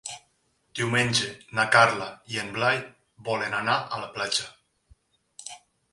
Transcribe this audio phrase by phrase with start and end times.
[0.79, 1.27] Diumenge
[1.59, 2.81] na Carla i en Blai
[3.31, 4.53] volen anar a la platja.